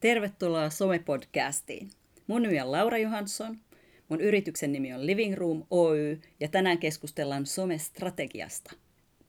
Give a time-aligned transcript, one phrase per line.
[0.00, 1.88] Tervetuloa Some-podcastiin.
[2.26, 3.58] Mun nimi on Laura Johansson,
[4.08, 8.72] mun yrityksen nimi on Living Room Oy ja tänään keskustellaan some-strategiasta.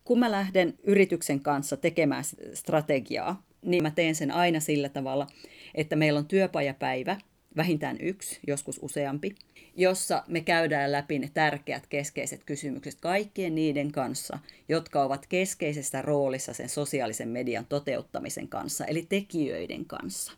[0.03, 2.23] Kun mä lähden yrityksen kanssa tekemään
[2.53, 5.27] strategiaa, niin mä teen sen aina sillä tavalla,
[5.75, 7.17] että meillä on työpajapäivä,
[7.57, 9.35] vähintään yksi, joskus useampi,
[9.75, 14.39] jossa me käydään läpi ne tärkeät keskeiset kysymykset kaikkien niiden kanssa,
[14.69, 20.31] jotka ovat keskeisessä roolissa sen sosiaalisen median toteuttamisen kanssa, eli tekijöiden kanssa.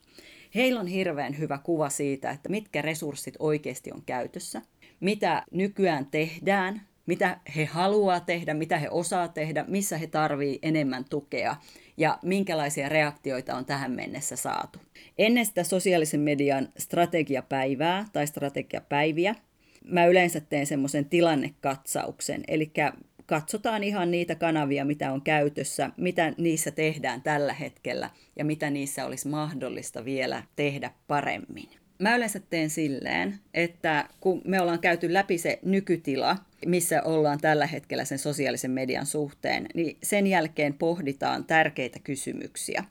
[0.56, 4.62] Heillä on hirveän hyvä kuva siitä, että mitkä resurssit oikeasti on käytössä,
[5.00, 11.06] mitä nykyään tehdään, mitä he haluaa tehdä, mitä he osaa tehdä, missä he tarvii enemmän
[11.10, 11.56] tukea
[11.98, 14.80] ja minkälaisia reaktioita on tähän mennessä saatu.
[15.18, 19.36] Ennen sitä sosiaalisen median strategiapäivää tai strategiapäiviä
[19.86, 22.72] mä yleensä teen semmoisen tilannekatsauksen, eli
[23.26, 29.06] katsotaan ihan niitä kanavia, mitä on käytössä, mitä niissä tehdään tällä hetkellä ja mitä niissä
[29.06, 31.83] olisi mahdollista vielä tehdä paremmin.
[32.04, 37.68] Mä yleensä teen silleen, että kun me ollaan käyty läpi se nykytila, missä ollaan tällä
[37.68, 42.84] hetkellä sen sosiaalisen median suhteen, niin sen jälkeen pohditaan tärkeitä kysymyksiä,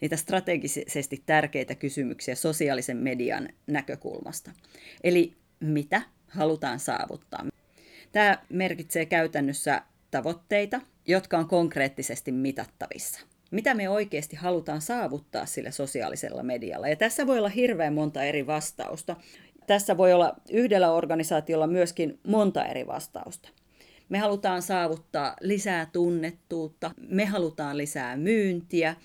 [0.00, 4.50] niitä strategisesti tärkeitä kysymyksiä sosiaalisen median näkökulmasta.
[5.04, 7.46] Eli mitä halutaan saavuttaa.
[8.12, 16.42] Tämä merkitsee käytännössä tavoitteita, jotka on konkreettisesti mitattavissa mitä me oikeasti halutaan saavuttaa sillä sosiaalisella
[16.42, 16.88] medialla.
[16.88, 19.16] Ja tässä voi olla hirveän monta eri vastausta.
[19.66, 23.48] Tässä voi olla yhdellä organisaatiolla myöskin monta eri vastausta.
[24.08, 28.96] Me halutaan saavuttaa lisää tunnettuutta, me halutaan lisää myyntiä,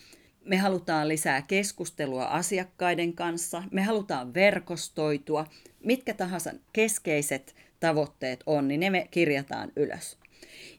[0.45, 5.45] me halutaan lisää keskustelua asiakkaiden kanssa, me halutaan verkostoitua.
[5.83, 10.17] Mitkä tahansa keskeiset tavoitteet on, niin ne me kirjataan ylös.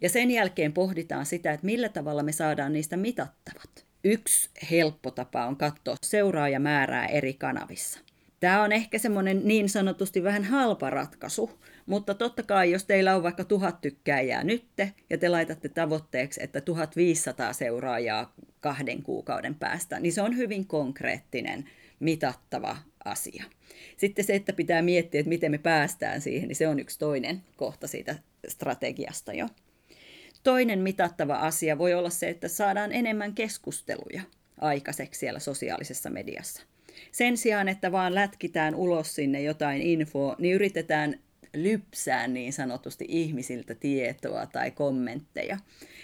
[0.00, 3.86] Ja sen jälkeen pohditaan sitä, että millä tavalla me saadaan niistä mitattavat.
[4.04, 8.00] Yksi helppo tapa on katsoa seuraajamäärää eri kanavissa.
[8.40, 11.50] Tämä on ehkä semmoinen niin sanotusti vähän halpa ratkaisu,
[11.86, 16.60] mutta totta kai jos teillä on vaikka tuhat tykkääjää nytte ja te laitatte tavoitteeksi, että
[16.60, 21.64] 1500 seuraajaa kahden kuukauden päästä, niin se on hyvin konkreettinen,
[22.00, 23.44] mitattava asia.
[23.96, 27.42] Sitten se, että pitää miettiä, että miten me päästään siihen, niin se on yksi toinen
[27.56, 28.16] kohta siitä
[28.48, 29.48] strategiasta jo.
[30.42, 34.22] Toinen mitattava asia voi olla se, että saadaan enemmän keskusteluja
[34.60, 36.62] aikaiseksi siellä sosiaalisessa mediassa.
[37.12, 41.20] Sen sijaan, että vaan lätkitään ulos sinne jotain infoa, niin yritetään
[41.54, 45.58] lypsää niin sanotusti ihmisiltä tietoa tai kommentteja.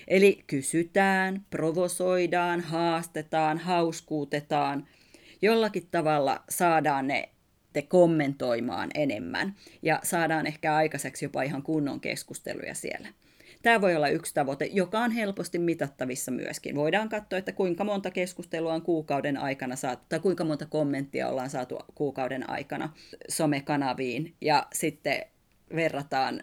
[0.08, 4.88] Eli kysytään, provosoidaan, haastetaan, hauskuutetaan.
[5.42, 7.28] Jollakin tavalla saadaan ne
[7.72, 13.08] te kommentoimaan enemmän ja saadaan ehkä aikaiseksi jopa ihan kunnon keskusteluja siellä.
[13.62, 16.74] Tämä voi olla yksi tavoite, joka on helposti mitattavissa myöskin.
[16.74, 21.50] Voidaan katsoa, että kuinka monta keskustelua on kuukauden aikana saatu, tai kuinka monta kommenttia ollaan
[21.50, 22.92] saatu kuukauden aikana
[23.28, 25.22] somekanaviin, ja sitten
[25.74, 26.42] verrataan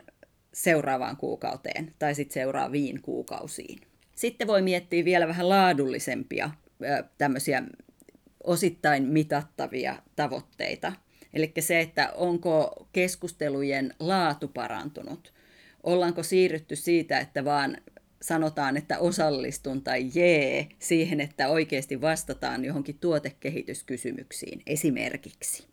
[0.53, 3.79] seuraavaan kuukauteen tai sitten seuraaviin kuukausiin.
[4.15, 6.49] Sitten voi miettiä vielä vähän laadullisempia
[7.17, 7.63] tämmöisiä
[8.43, 10.93] osittain mitattavia tavoitteita.
[11.33, 15.33] Eli se, että onko keskustelujen laatu parantunut,
[15.83, 17.77] ollaanko siirrytty siitä, että vaan
[18.21, 25.68] sanotaan, että osallistun tai jee siihen, että oikeasti vastataan johonkin tuotekehityskysymyksiin esimerkiksi.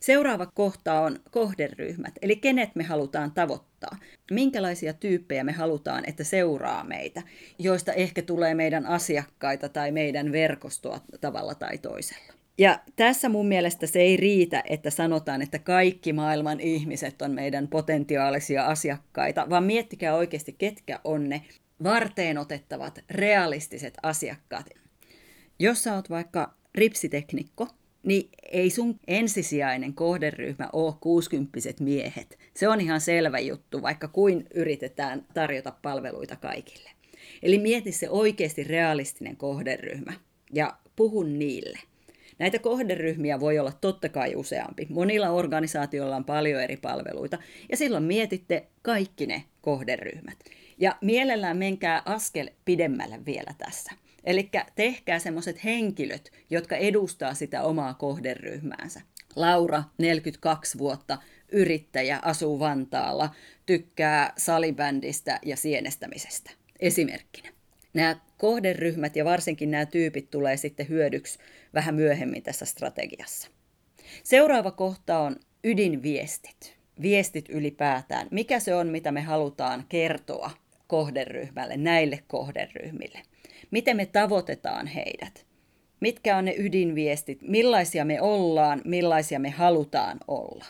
[0.00, 3.96] Seuraava kohta on kohderyhmät, eli kenet me halutaan tavoittaa.
[4.30, 7.22] Minkälaisia tyyppejä me halutaan, että seuraa meitä,
[7.58, 12.32] joista ehkä tulee meidän asiakkaita tai meidän verkostoa tavalla tai toisella.
[12.58, 17.68] Ja tässä mun mielestä se ei riitä, että sanotaan, että kaikki maailman ihmiset on meidän
[17.68, 21.42] potentiaalisia asiakkaita, vaan miettikää oikeasti, ketkä on ne
[21.82, 24.66] varteen otettavat, realistiset asiakkaat.
[25.58, 27.68] Jos sä oot vaikka ripsiteknikko,
[28.02, 32.38] niin ei sun ensisijainen kohderyhmä ole 60 miehet.
[32.54, 36.90] Se on ihan selvä juttu, vaikka kuin yritetään tarjota palveluita kaikille.
[37.42, 40.12] Eli mieti se oikeasti realistinen kohderyhmä
[40.52, 41.78] ja puhu niille.
[42.38, 44.86] Näitä kohderyhmiä voi olla totta kai useampi.
[44.90, 47.38] Monilla organisaatioilla on paljon eri palveluita,
[47.70, 50.38] ja silloin mietitte kaikki ne kohderyhmät.
[50.78, 53.92] Ja mielellään menkää askel pidemmälle vielä tässä.
[54.28, 59.00] Eli tehkää semmoiset henkilöt, jotka edustaa sitä omaa kohderyhmäänsä.
[59.36, 61.18] Laura, 42 vuotta,
[61.52, 63.34] yrittäjä, asuu Vantaalla,
[63.66, 66.50] tykkää salibändistä ja sienestämisestä.
[66.80, 67.48] Esimerkkinä.
[67.94, 71.38] Nämä kohderyhmät ja varsinkin nämä tyypit tulee sitten hyödyksi
[71.74, 73.48] vähän myöhemmin tässä strategiassa.
[74.22, 76.76] Seuraava kohta on ydinviestit.
[77.02, 78.28] Viestit ylipäätään.
[78.30, 80.50] Mikä se on, mitä me halutaan kertoa
[80.88, 83.22] kohderyhmälle, näille kohderyhmille?
[83.70, 85.48] Miten me tavoitetaan heidät?
[86.00, 90.64] mitkä on ne ydinviestit, millaisia me ollaan, millaisia me halutaan olla.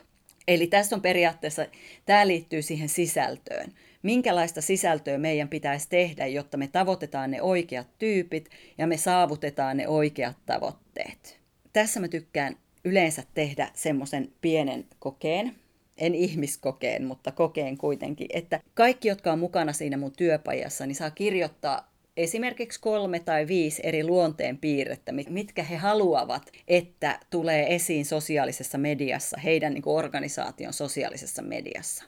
[0.49, 1.67] Eli tässä on periaatteessa,
[2.06, 3.73] tämä liittyy siihen sisältöön.
[4.03, 8.49] Minkälaista sisältöä meidän pitäisi tehdä, jotta me tavoitetaan ne oikeat tyypit
[8.79, 11.41] ja me saavutetaan ne oikeat tavoitteet.
[11.73, 15.55] Tässä mä tykkään yleensä tehdä semmoisen pienen kokeen,
[15.98, 21.10] en ihmiskokeen, mutta kokeen kuitenkin, että kaikki, jotka on mukana siinä mun työpajassa, niin saa
[21.10, 28.78] kirjoittaa esimerkiksi kolme tai viisi eri luonteen piirrettä, mitkä he haluavat, että tulee esiin sosiaalisessa
[28.78, 32.04] mediassa, heidän niin organisaation sosiaalisessa mediassa.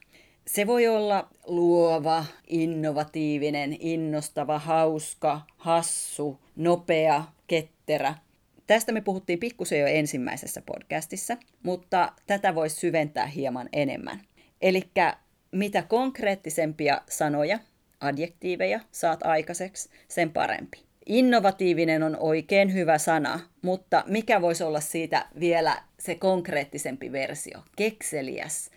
[0.47, 8.15] Se voi olla luova, innovatiivinen, innostava, hauska, hassu, nopea, ketterä.
[8.71, 14.21] Tästä me puhuttiin pikkusen jo ensimmäisessä podcastissa, mutta tätä voisi syventää hieman enemmän.
[14.63, 14.91] Eli
[15.53, 17.59] mitä konkreettisempia sanoja
[18.01, 20.79] adjektiiveja saat aikaiseksi, sen parempi.
[21.07, 27.59] Innovatiivinen on oikein hyvä sana, mutta mikä voisi olla siitä vielä se konkreettisempi versio?
[27.77, 28.71] Kekseliäs,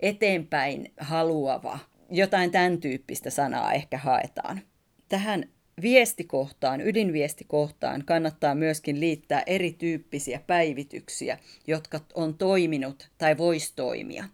[0.00, 1.78] eteenpäin haluava,
[2.10, 4.60] jotain tämän tyyppistä sanaa ehkä haetaan.
[5.08, 5.48] Tähän
[5.82, 14.24] viestikohtaan, ydinviestikohtaan kannattaa myöskin liittää erityyppisiä päivityksiä, jotka on toiminut tai voisi toimia.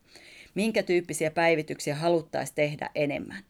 [0.54, 3.44] Minkä tyyppisiä päivityksiä haluttaisiin tehdä enemmän?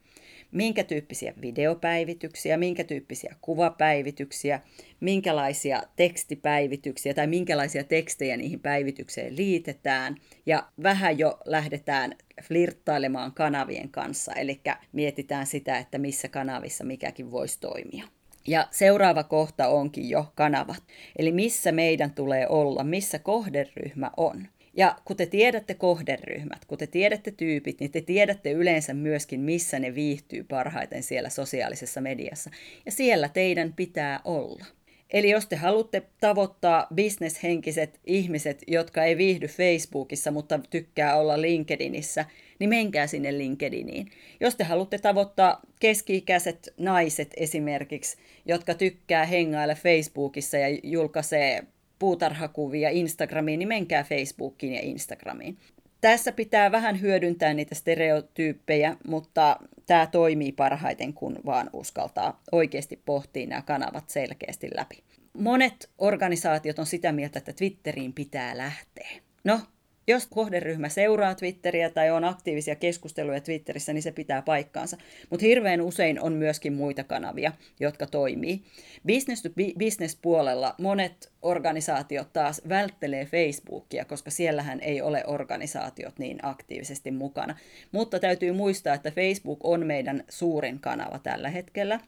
[0.55, 4.61] Minkä tyyppisiä videopäivityksiä, minkä tyyppisiä kuvapäivityksiä,
[5.01, 10.17] minkälaisia tekstipäivityksiä tai minkälaisia tekstejä niihin päivitykseen liitetään.
[10.47, 14.61] Ja vähän jo lähdetään flirttailemaan kanavien kanssa, eli
[14.93, 18.05] mietitään sitä, että missä kanavissa mikäkin voisi toimia.
[18.47, 20.83] Ja seuraava kohta onkin jo kanavat.
[21.19, 24.49] Eli missä meidän tulee olla, missä kohderyhmä on.
[24.77, 29.79] Ja kun te tiedätte kohderyhmät, kun te tiedätte tyypit, niin te tiedätte yleensä myöskin, missä
[29.79, 32.51] ne viihtyy parhaiten siellä sosiaalisessa mediassa.
[32.87, 34.65] Ja siellä teidän pitää olla.
[35.11, 42.25] Eli jos te haluatte tavoittaa bisneshenkiset ihmiset, jotka ei viihdy Facebookissa, mutta tykkää olla LinkedInissä,
[42.59, 44.11] niin menkää sinne LinkedIniin.
[44.41, 48.17] Jos te haluatte tavoittaa keski-ikäiset naiset esimerkiksi,
[48.47, 51.63] jotka tykkää hengailla Facebookissa ja julkaisee
[51.99, 55.59] puutarhakuvia Instagramiin, niin menkää Facebookiin ja Instagramiin.
[56.01, 59.57] Tässä pitää vähän hyödyntää niitä stereotyyppejä, mutta
[59.87, 65.03] tämä toimii parhaiten, kun vaan uskaltaa oikeasti pohtia nämä kanavat selkeästi läpi.
[65.39, 69.09] Monet organisaatiot on sitä mieltä, että Twitteriin pitää lähteä.
[69.45, 69.61] No,
[70.07, 74.97] jos kohderyhmä seuraa Twitteriä tai on aktiivisia keskusteluja Twitterissä, niin se pitää paikkaansa.
[75.31, 78.63] Mutta hirveän usein on myöskin muita kanavia, jotka toimii.
[79.07, 79.49] Business to
[79.79, 87.57] business puolella monet organisaatiot taas välttelee Facebookia, koska siellähän ei ole organisaatiot niin aktiivisesti mukana.
[87.93, 92.01] Mutta täytyy muistaa, että Facebook on meidän suurin kanava tällä hetkellä.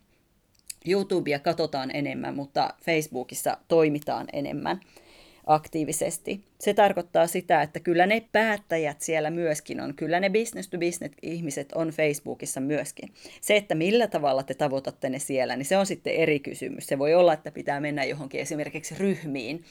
[0.89, 4.81] YouTubea katsotaan enemmän, mutta Facebookissa toimitaan enemmän
[5.47, 6.45] aktiivisesti.
[6.61, 11.15] Se tarkoittaa sitä, että kyllä ne päättäjät siellä myöskin on, kyllä ne business to business
[11.23, 13.09] ihmiset on Facebookissa myöskin.
[13.41, 16.87] Se, että millä tavalla te tavoitatte ne siellä, niin se on sitten eri kysymys.
[16.87, 19.65] Se voi olla, että pitää mennä johonkin esimerkiksi ryhmiin,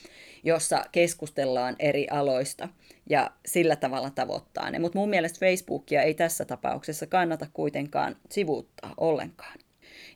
[0.44, 2.68] jossa keskustellaan eri aloista
[3.10, 4.78] ja sillä tavalla tavoittaa ne.
[4.78, 9.58] Mutta mun mielestä Facebookia ei tässä tapauksessa kannata kuitenkaan sivuuttaa ollenkaan.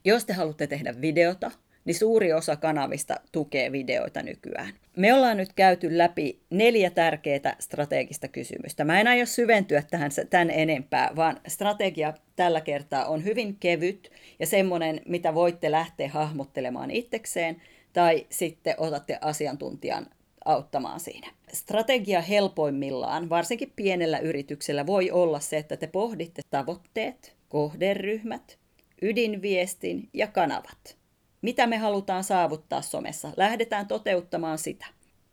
[0.05, 1.51] Jos te haluatte tehdä videota,
[1.85, 4.73] niin suuri osa kanavista tukee videoita nykyään.
[4.97, 8.85] Me ollaan nyt käyty läpi neljä tärkeää strategista kysymystä.
[8.85, 14.47] Mä en aio syventyä tähän tämän enempää, vaan strategia tällä kertaa on hyvin kevyt ja
[14.47, 17.63] semmoinen, mitä voitte lähteä hahmottelemaan itsekseen
[17.93, 20.07] tai sitten otatte asiantuntijan
[20.45, 21.31] auttamaan siinä.
[21.53, 28.59] Strategia helpoimmillaan, varsinkin pienellä yrityksellä, voi olla se, että te pohditte tavoitteet, kohderyhmät,
[29.03, 30.97] ydinviestin ja kanavat–
[31.43, 33.31] mitä me halutaan saavuttaa somessa?
[33.37, 34.87] Lähdetään toteuttamaan sitä.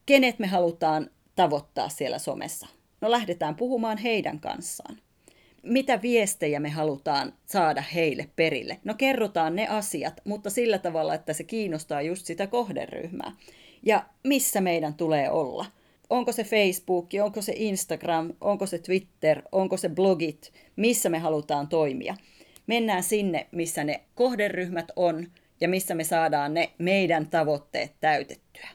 [0.05, 2.67] Kenet me halutaan tavoittaa siellä somessa?
[3.01, 4.97] No lähdetään puhumaan heidän kanssaan.
[5.63, 8.79] Mitä viestejä me halutaan saada heille perille?
[8.83, 13.31] No kerrotaan ne asiat, mutta sillä tavalla, että se kiinnostaa just sitä kohderyhmää.
[13.83, 15.65] Ja missä meidän tulee olla?
[16.09, 21.67] Onko se Facebook, onko se Instagram, onko se Twitter, onko se blogit, missä me halutaan
[21.67, 22.15] toimia?
[22.67, 25.27] Mennään sinne, missä ne kohderyhmät on,
[25.61, 28.67] ja missä me saadaan ne meidän tavoitteet täytettyä.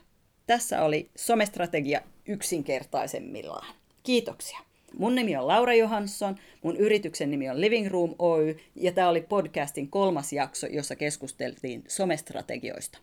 [0.47, 3.75] Tässä oli somestrategia yksinkertaisemmillaan.
[4.03, 4.59] Kiitoksia.
[4.97, 9.21] Mun nimi on Laura Johansson, mun yrityksen nimi on Living Room Oy ja tämä oli
[9.21, 12.97] podcastin kolmas jakso, jossa keskusteltiin somestrategioista.